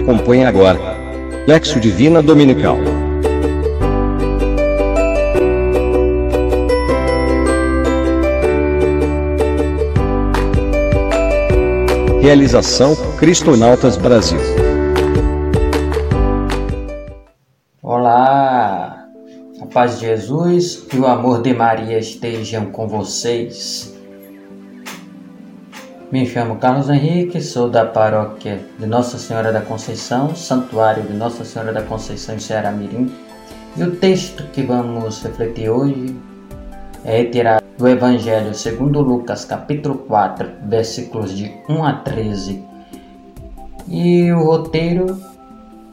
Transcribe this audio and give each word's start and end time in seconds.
Acompanhe 0.00 0.46
agora. 0.46 0.78
Lexo 1.46 1.78
Divina 1.78 2.22
Dominical. 2.22 2.78
Realização 12.22 12.96
Cristonautas 13.18 13.98
Brasil. 13.98 14.40
Olá, 17.82 19.06
a 19.60 19.66
paz 19.66 20.00
de 20.00 20.06
Jesus 20.06 20.86
e 20.94 20.98
o 20.98 21.06
amor 21.06 21.42
de 21.42 21.52
Maria 21.52 21.98
estejam 21.98 22.66
com 22.66 22.88
vocês. 22.88 23.99
Me 26.10 26.26
chamo 26.26 26.56
Carlos 26.56 26.90
Henrique, 26.90 27.40
sou 27.40 27.70
da 27.70 27.84
paróquia 27.84 28.60
de 28.80 28.84
Nossa 28.84 29.16
Senhora 29.16 29.52
da 29.52 29.60
Conceição, 29.60 30.34
Santuário 30.34 31.04
de 31.04 31.12
Nossa 31.12 31.44
Senhora 31.44 31.72
da 31.72 31.82
Conceição 31.82 32.34
em 32.34 32.40
Ceará 32.40 32.72
Mirim. 32.72 33.08
E 33.76 33.82
o 33.84 33.94
texto 33.94 34.42
que 34.52 34.60
vamos 34.62 35.22
refletir 35.22 35.70
hoje 35.70 36.16
é 37.04 37.18
retirado 37.18 37.64
do 37.78 37.86
Evangelho 37.86 38.52
segundo 38.54 39.00
Lucas, 39.00 39.44
capítulo 39.44 39.98
4, 39.98 40.48
versículos 40.64 41.36
de 41.36 41.48
1 41.68 41.84
a 41.84 41.92
13. 41.92 42.60
E 43.86 44.32
o 44.32 44.42
roteiro 44.42 45.16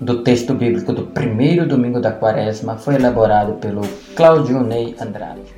do 0.01 0.23
texto 0.23 0.55
bíblico 0.55 0.93
do 0.93 1.05
primeiro 1.05 1.67
domingo 1.67 2.01
da 2.01 2.11
quaresma 2.11 2.75
foi 2.75 2.95
elaborado 2.95 3.53
pelo 3.59 3.81
Claudio 4.15 4.63
Ney 4.63 4.95
Andrade. 4.99 5.53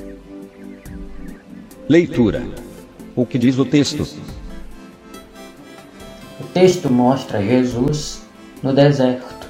Leitura. 1.87 2.43
O 3.15 3.25
que 3.25 3.37
diz 3.37 3.57
o 3.57 3.63
texto? 3.63 4.05
Texto 6.53 6.91
mostra 6.91 7.41
Jesus 7.41 8.25
no 8.63 8.73
deserto, 8.73 9.47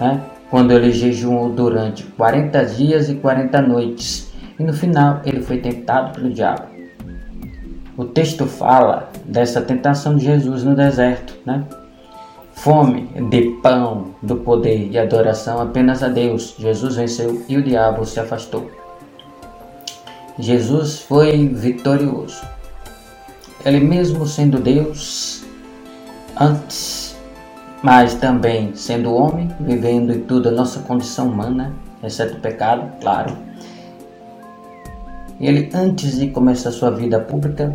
né? 0.00 0.22
quando 0.50 0.70
ele 0.72 0.92
jejuou 0.92 1.48
durante 1.48 2.02
40 2.02 2.64
dias 2.66 3.08
e 3.08 3.14
40 3.14 3.62
noites, 3.62 4.30
e 4.58 4.62
no 4.62 4.72
final 4.72 5.22
ele 5.24 5.40
foi 5.40 5.58
tentado 5.58 6.12
pelo 6.12 6.30
diabo. 6.30 6.66
O 7.96 8.04
texto 8.04 8.46
fala 8.46 9.10
dessa 9.24 9.62
tentação 9.62 10.16
de 10.16 10.24
Jesus 10.24 10.62
no 10.62 10.74
deserto, 10.74 11.34
né? 11.46 11.64
Fome 12.52 13.08
de 13.30 13.58
pão, 13.62 14.14
do 14.22 14.36
poder 14.36 14.90
e 14.90 14.98
adoração 14.98 15.60
apenas 15.60 16.02
a 16.02 16.08
Deus. 16.08 16.54
Jesus 16.58 16.96
venceu 16.96 17.42
e 17.48 17.56
o 17.56 17.62
diabo 17.62 18.04
se 18.04 18.20
afastou. 18.20 18.70
Jesus 20.38 21.00
foi 21.00 21.48
vitorioso. 21.48 22.42
Ele 23.64 23.80
mesmo 23.80 24.26
sendo 24.26 24.58
Deus, 24.58 25.41
antes, 26.40 27.16
mas 27.82 28.14
também 28.14 28.74
sendo 28.74 29.14
homem, 29.14 29.50
vivendo 29.60 30.12
em 30.12 30.20
tudo 30.20 30.48
a 30.48 30.52
nossa 30.52 30.80
condição 30.80 31.28
humana, 31.28 31.72
exceto 32.02 32.36
o 32.36 32.40
pecado, 32.40 32.90
claro. 33.00 33.36
Ele, 35.40 35.70
antes 35.74 36.18
de 36.18 36.28
começar 36.28 36.70
sua 36.70 36.90
vida 36.90 37.18
pública, 37.18 37.74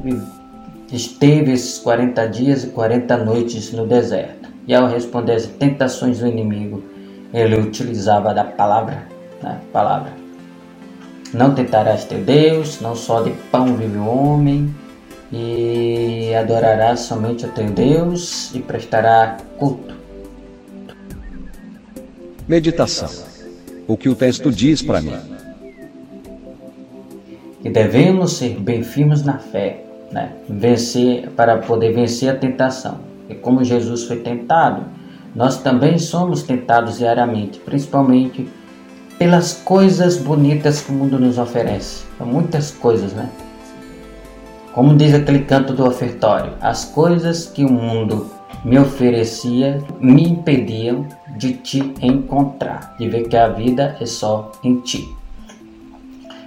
esteve 0.91 1.51
esses 1.51 1.79
40 1.79 2.27
dias 2.27 2.63
e 2.63 2.67
40 2.67 3.17
noites 3.17 3.73
no 3.73 3.85
deserto. 3.85 4.47
E 4.65 4.73
ao 4.73 4.87
responder 4.87 5.33
às 5.33 5.45
tentações 5.45 6.19
do 6.19 6.27
inimigo, 6.27 6.83
ele 7.33 7.59
utilizava 7.59 8.33
da 8.33 8.43
palavra, 8.43 9.03
né? 9.41 9.59
palavra. 9.73 10.11
Não 11.33 11.53
tentarás 11.53 12.05
teu 12.05 12.23
Deus, 12.23 12.79
não 12.79 12.95
só 12.95 13.21
de 13.21 13.31
pão 13.51 13.75
vive 13.75 13.97
o 13.97 14.07
homem, 14.07 14.73
e 15.31 16.33
adorará 16.33 16.95
somente 16.95 17.45
o 17.45 17.49
teu 17.49 17.69
Deus 17.69 18.53
e 18.53 18.59
prestará 18.59 19.37
culto. 19.57 19.95
Meditação. 22.47 23.09
O 23.87 23.97
que 23.97 24.07
o 24.07 24.15
texto 24.15 24.51
diz 24.51 24.81
para 24.81 25.01
mim? 25.01 25.17
Que 27.61 27.69
devemos 27.69 28.33
ser 28.37 28.59
bem 28.59 28.83
firmes 28.83 29.23
na 29.23 29.37
fé, 29.37 29.83
né? 30.11 30.31
vencer 30.47 31.29
para 31.31 31.57
poder 31.57 31.93
vencer 31.93 32.29
a 32.29 32.35
tentação. 32.35 32.99
E 33.29 33.35
como 33.35 33.63
Jesus 33.63 34.03
foi 34.03 34.17
tentado, 34.17 34.85
nós 35.35 35.61
também 35.61 35.97
somos 35.97 36.43
tentados 36.43 36.97
diariamente, 36.99 37.59
principalmente 37.59 38.47
pelas 39.19 39.53
coisas 39.53 40.17
bonitas 40.17 40.81
que 40.81 40.91
o 40.91 40.95
mundo 40.95 41.19
nos 41.19 41.37
oferece. 41.37 42.05
São 42.17 42.27
muitas 42.27 42.71
coisas, 42.71 43.11
né? 43.13 43.29
Como 44.77 44.95
diz 44.95 45.11
aquele 45.11 45.39
canto 45.39 45.73
do 45.73 45.87
ofertório, 45.87 46.53
as 46.61 46.85
coisas 46.85 47.47
que 47.47 47.65
o 47.65 47.71
mundo 47.71 48.29
me 48.63 48.77
oferecia 48.77 49.83
me 49.99 50.21
impediam 50.21 51.07
de 51.35 51.53
te 51.53 51.79
encontrar, 51.99 52.95
de 52.99 53.09
ver 53.09 53.27
que 53.27 53.35
a 53.35 53.47
vida 53.47 53.97
é 53.99 54.05
só 54.05 54.51
em 54.63 54.79
ti. 54.81 55.11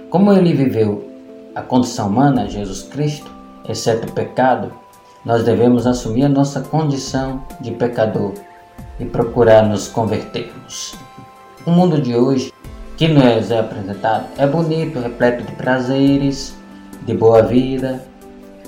Como 0.09 0.31
ele 0.31 0.53
viveu 0.53 1.05
a 1.53 1.61
condição 1.61 2.07
humana, 2.07 2.47
Jesus 2.47 2.83
Cristo, 2.83 3.29
exceto 3.67 4.07
o 4.07 4.13
pecado, 4.13 4.71
nós 5.25 5.43
devemos 5.43 5.85
assumir 5.85 6.23
a 6.23 6.29
nossa 6.29 6.61
condição 6.61 7.43
de 7.59 7.71
pecador 7.71 8.31
e 8.97 9.03
procurar 9.03 9.67
nos 9.67 9.89
convertermos. 9.89 10.95
O 11.65 11.71
mundo 11.71 12.01
de 12.01 12.15
hoje, 12.15 12.53
que 12.95 13.09
nos 13.09 13.51
é 13.51 13.59
apresentado, 13.59 14.27
é 14.37 14.47
bonito, 14.47 15.01
repleto 15.01 15.43
de 15.43 15.51
prazeres, 15.51 16.55
de 17.05 17.13
boa 17.13 17.41
vida, 17.41 18.09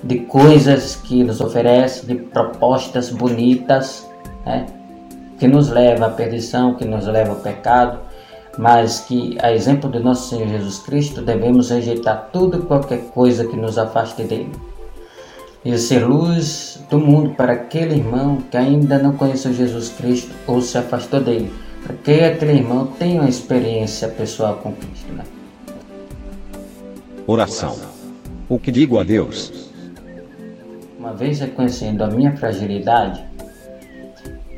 de 0.04 0.20
coisas 0.20 0.96
que 0.96 1.24
nos 1.24 1.40
oferece, 1.40 2.06
de 2.06 2.16
propostas 2.16 3.10
bonitas, 3.10 4.08
né? 4.46 4.66
que 5.40 5.48
nos 5.48 5.70
leva 5.70 6.08
à 6.08 6.10
perdição, 6.10 6.76
que 6.76 6.86
nos 6.86 7.08
leva 7.08 7.32
ao 7.32 7.38
pecado, 7.38 8.00
mas 8.58 9.00
que, 9.00 9.38
a 9.42 9.52
exemplo 9.52 9.90
de 9.90 10.00
nosso 10.00 10.30
Senhor 10.30 10.48
Jesus 10.48 10.80
Cristo, 10.80 11.22
devemos 11.22 11.70
rejeitar 11.70 12.30
tudo 12.32 12.60
e 12.60 12.62
qualquer 12.62 13.02
coisa 13.06 13.46
que 13.46 13.56
nos 13.56 13.78
afaste 13.78 14.24
dele. 14.24 14.52
E 15.66 15.78
ser 15.78 16.06
luz 16.06 16.82
do 16.90 17.00
mundo 17.00 17.32
para 17.36 17.54
aquele 17.54 17.96
irmão 17.96 18.44
que 18.52 18.58
ainda 18.58 19.00
não 19.00 19.14
conheceu 19.14 19.54
Jesus 19.54 19.90
Cristo 19.90 20.32
ou 20.46 20.62
se 20.62 20.78
afastou 20.78 21.22
dele, 21.22 21.52
para 21.84 21.96
que 21.96 22.24
aquele 22.24 22.54
irmão 22.54 22.88
tenha 23.00 23.22
uma 23.22 23.30
experiência 23.30 24.10
pessoal 24.10 24.58
com 24.58 24.74
Cristo. 24.74 25.12
Né? 25.14 25.24
Oração. 27.26 27.78
O 28.50 28.60
que 28.60 28.72
digo 28.72 29.00
a 29.00 29.04
Deus? 29.04 29.73
Uma 31.04 31.12
vez 31.12 31.42
reconhecendo 31.42 32.02
a 32.02 32.08
minha 32.08 32.32
fragilidade 32.32 33.22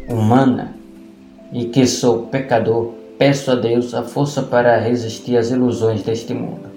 humana 0.08 0.76
e 1.52 1.66
que 1.66 1.88
sou 1.88 2.28
pecador, 2.28 2.94
peço 3.18 3.50
a 3.50 3.56
Deus 3.56 3.96
a 3.96 4.04
força 4.04 4.44
para 4.44 4.78
resistir 4.78 5.38
às 5.38 5.50
ilusões 5.50 6.04
deste 6.04 6.36
mundo 6.36 6.70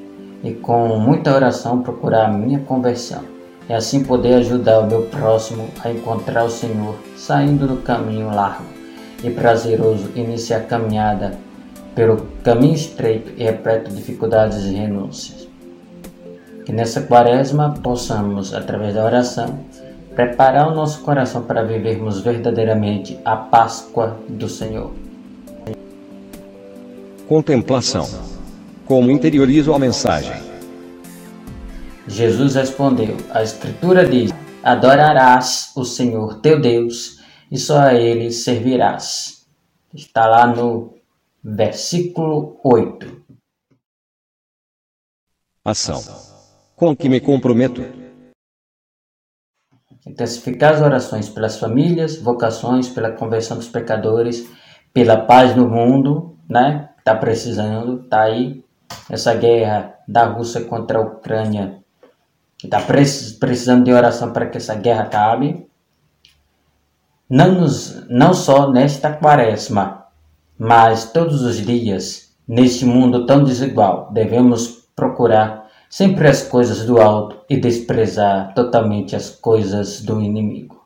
e 0.42 0.54
com 0.54 0.98
muita 0.98 1.34
oração 1.34 1.82
procurar 1.82 2.30
a 2.30 2.32
minha 2.32 2.60
conversão 2.60 3.22
e 3.68 3.74
assim 3.74 4.02
poder 4.02 4.36
ajudar 4.36 4.80
o 4.80 4.86
meu 4.86 5.02
próximo 5.02 5.68
a 5.84 5.90
encontrar 5.90 6.44
o 6.44 6.50
Senhor, 6.50 6.94
saindo 7.14 7.66
do 7.66 7.76
caminho 7.82 8.34
largo 8.34 8.64
e 9.22 9.28
prazeroso, 9.28 10.10
iniciar 10.16 10.60
a 10.60 10.64
caminhada 10.64 11.34
pelo 11.94 12.26
caminho 12.42 12.74
estreito 12.74 13.34
e 13.36 13.44
repleto 13.44 13.90
de 13.90 13.96
dificuldades 13.96 14.64
e 14.64 14.72
renúncias. 14.72 15.47
Que 16.68 16.72
nessa 16.74 17.00
quaresma 17.00 17.72
possamos, 17.82 18.52
através 18.52 18.94
da 18.94 19.02
oração, 19.02 19.58
preparar 20.14 20.70
o 20.70 20.74
nosso 20.74 21.00
coração 21.00 21.42
para 21.44 21.64
vivermos 21.64 22.20
verdadeiramente 22.20 23.18
a 23.24 23.36
Páscoa 23.36 24.20
do 24.28 24.50
Senhor. 24.50 24.92
Contemplação. 27.26 28.06
Como 28.84 29.10
interiorizo 29.10 29.72
a 29.72 29.78
mensagem? 29.78 30.34
Jesus 32.06 32.54
respondeu: 32.54 33.16
A 33.30 33.42
Escritura 33.42 34.06
diz: 34.06 34.30
Adorarás 34.62 35.72
o 35.74 35.86
Senhor 35.86 36.42
teu 36.42 36.60
Deus 36.60 37.19
e 37.50 37.56
só 37.56 37.81
a 37.81 37.94
Ele 37.94 38.31
servirás. 38.31 39.46
Está 39.94 40.26
lá 40.26 40.46
no 40.46 40.93
versículo 41.43 42.60
8. 42.62 43.22
Ação 45.64 46.38
com 46.78 46.96
que 46.96 47.08
me 47.08 47.20
comprometo. 47.20 47.84
Intensificar 50.06 50.75
as 50.75 50.80
orações 50.80 51.28
pelas 51.28 51.58
famílias, 51.58 52.22
vocações, 52.22 52.88
pela 52.88 53.10
conversão 53.10 53.56
dos 53.56 53.69
pecadores, 53.69 54.48
pela 54.94 55.16
paz 55.16 55.56
no 55.56 55.69
mundo, 55.69 56.38
né? 56.48 56.90
Tá 57.04 57.16
precisando, 57.16 58.04
tá 58.04 58.22
aí 58.22 58.64
essa 59.10 59.34
guerra 59.34 59.94
da 60.06 60.25
Rússia 60.25 60.64
contra 60.64 60.98
a 60.98 61.02
Ucrânia, 61.02 61.78
que 62.56 62.69
tá 62.69 62.81
precisando 62.81 63.84
de 63.84 63.92
oração 63.92 64.32
para 64.32 64.46
que 64.46 64.56
essa 64.56 64.74
guerra 64.76 65.02
acabe. 65.02 65.69
Não, 67.28 67.52
nos, 67.60 68.06
não 68.08 68.32
só 68.32 68.70
nesta 68.70 69.12
quaresma, 69.12 70.06
mas 70.56 71.10
todos 71.10 71.42
os 71.42 71.56
dias, 71.56 72.32
neste 72.46 72.84
mundo 72.84 73.26
tão 73.26 73.42
desigual, 73.42 74.10
devemos 74.12 74.88
procurar 74.94 75.68
sempre 75.88 76.29
as 76.29 76.43
coisas 76.43 76.85
do 76.85 77.00
alto 77.00 77.38
e 77.49 77.56
desprezar 77.56 78.52
totalmente 78.55 79.17
as 79.17 79.31
coisas 79.31 80.02
do 80.02 80.20
inimigo. 80.20 80.76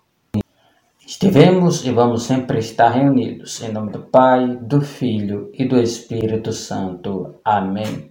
Estivemos 1.05 1.85
e 1.85 1.91
vamos 1.91 2.23
sempre 2.23 2.59
estar 2.59 2.91
reunidos. 2.91 3.61
Em 3.63 3.73
nome 3.73 3.91
do 3.93 3.99
Pai, 3.99 4.57
do 4.63 4.81
Filho 4.81 5.51
e 5.53 5.65
do 5.65 5.77
Espírito 5.79 6.53
Santo. 6.53 7.35
Amém. 7.45 8.11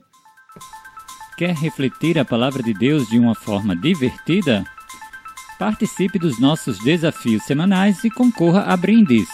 Quer 1.38 1.56
refletir 1.56 2.20
a 2.20 2.26
palavra 2.26 2.62
de 2.62 2.74
Deus 2.74 3.08
de 3.08 3.18
uma 3.18 3.34
forma 3.34 3.74
divertida? 3.76 4.64
Participe 5.58 6.20
dos 6.20 6.40
nossos 6.40 6.78
desafios 6.84 7.42
semanais 7.44 8.04
e 8.04 8.12
concorra 8.12 8.64
a 8.64 8.78
brindes. 8.78 9.28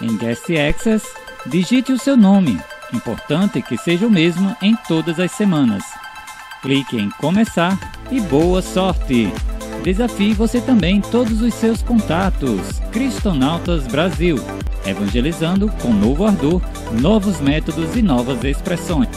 Em 0.00 0.16
Guest 0.16 0.44
Access, 0.50 1.04
digite 1.46 1.92
o 1.92 1.98
seu 1.98 2.16
nome, 2.16 2.58
importante 2.94 3.60
que 3.60 3.76
seja 3.76 4.06
o 4.06 4.10
mesmo 4.10 4.56
em 4.62 4.76
todas 4.86 5.18
as 5.18 5.32
semanas. 5.32 5.82
Clique 6.62 6.96
em 6.96 7.10
Começar 7.10 7.76
e 8.10 8.20
boa 8.20 8.62
sorte! 8.62 9.32
Desafie 9.82 10.32
você 10.32 10.60
também 10.60 11.00
todos 11.00 11.42
os 11.42 11.54
seus 11.54 11.82
contatos. 11.82 12.78
Cristonautas 12.92 13.86
Brasil, 13.86 14.36
evangelizando 14.86 15.68
com 15.82 15.92
novo 15.92 16.24
ardor, 16.24 16.62
novos 17.00 17.40
métodos 17.40 17.96
e 17.96 18.02
novas 18.02 18.44
expressões. 18.44 19.07